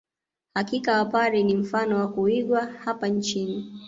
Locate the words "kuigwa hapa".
2.07-3.07